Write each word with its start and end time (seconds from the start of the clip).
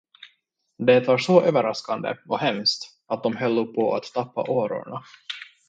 Det 0.77 1.07
var 1.07 1.17
så 1.17 1.41
överraskande 1.41 2.15
och 2.27 2.39
hemskt 2.39 2.91
att 3.07 3.23
de 3.23 3.35
höllo 3.35 3.73
på 3.73 3.95
att 3.95 4.13
tappa 4.13 4.41
årorna. 4.49 5.03